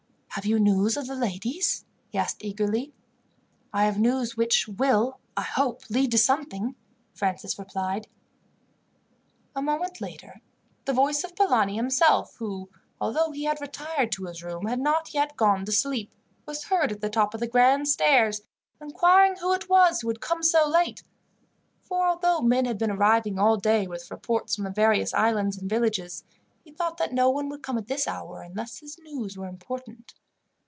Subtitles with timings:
[0.35, 2.93] "Have you news of the ladies?" he asked eagerly.
[3.73, 6.73] "I have news which will, I hope, lead to something,"
[7.13, 8.07] Francis replied.
[9.57, 10.39] A moment later
[10.85, 12.69] the voice of Polani himself, who,
[13.01, 16.13] although he had retired to his room, had not yet gone to sleep,
[16.45, 18.41] was heard at the top of the grand stairs,
[18.79, 21.03] inquiring who it was who had come so late;
[21.81, 25.69] for although men had been arriving all day, with reports from the various islands and
[25.69, 26.23] villages,
[26.63, 30.13] he thought that no one would come at this hour unless his news were important.